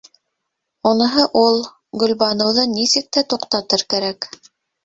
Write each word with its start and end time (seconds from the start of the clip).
Уныһы- 0.91 1.25
ул: 1.43 1.61
Гөлбаныуҙы 2.05 2.67
нисек 2.73 3.13
тә 3.19 3.25
туҡтатыр 3.35 3.89
кәрәк. 3.95 4.31